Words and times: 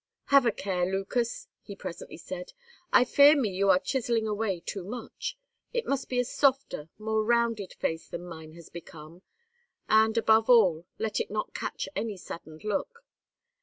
"Have 0.33 0.47
a 0.47 0.51
care, 0.51 0.87
Lucas," 0.91 1.47
he 1.61 1.75
presently 1.75 2.17
said; 2.17 2.53
"I 2.91 3.05
fear 3.05 3.39
me 3.39 3.49
you 3.49 3.69
are 3.69 3.77
chiselling 3.77 4.27
away 4.27 4.59
too 4.61 4.83
much. 4.83 5.37
It 5.73 5.85
must 5.85 6.09
be 6.09 6.19
a 6.19 6.25
softer, 6.25 6.89
more 6.97 7.23
rounded 7.23 7.73
face 7.75 8.07
than 8.07 8.25
mine 8.25 8.53
has 8.53 8.69
become; 8.69 9.21
and, 9.87 10.17
above 10.17 10.49
all, 10.49 10.87
let 10.97 11.19
it 11.19 11.29
not 11.29 11.53
catch 11.53 11.87
any 11.95 12.17
saddened 12.17 12.63
look. 12.63 13.05